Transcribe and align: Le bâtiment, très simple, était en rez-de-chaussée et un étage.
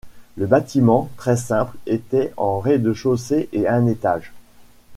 Le 0.35 0.47
bâtiment, 0.47 1.11
très 1.15 1.35
simple, 1.35 1.77
était 1.85 2.33
en 2.35 2.57
rez-de-chaussée 2.59 3.49
et 3.53 3.67
un 3.67 3.85
étage. 3.85 4.33